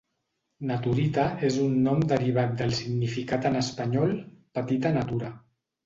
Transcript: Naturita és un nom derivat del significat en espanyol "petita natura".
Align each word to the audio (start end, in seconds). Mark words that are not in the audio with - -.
Naturita 0.69 1.25
és 1.51 1.59
un 1.65 1.77
nom 1.89 2.01
derivat 2.13 2.57
del 2.65 2.75
significat 2.81 3.49
en 3.53 3.63
espanyol 3.63 4.21
"petita 4.61 4.99
natura". 5.03 5.35